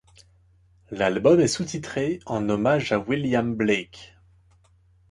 [0.89, 4.17] L'album est sous titré en hommage à William Blake.